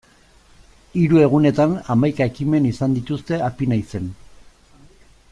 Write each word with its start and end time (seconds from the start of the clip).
Hiru 1.01 1.19
egunetan 1.25 1.75
hamaika 1.93 2.27
ekimen 2.33 2.65
izan 2.69 2.95
dituzte 2.99 3.39
Apinaizen. 3.49 4.09